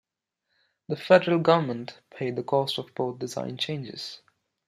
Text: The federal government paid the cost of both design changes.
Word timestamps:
The 0.87 0.95
federal 0.95 1.37
government 1.37 1.99
paid 2.09 2.35
the 2.35 2.41
cost 2.41 2.79
of 2.79 2.95
both 2.95 3.19
design 3.19 3.57
changes. 3.57 4.19